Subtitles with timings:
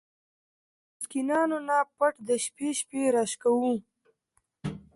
[0.03, 0.03] د
[0.95, 3.73] مسکينانو نه پټ د شپې شپې را شکوو!!.